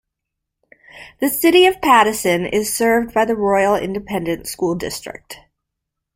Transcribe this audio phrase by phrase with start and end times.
[1.19, 5.37] The City of Pattison is served by the Royal Independent School District.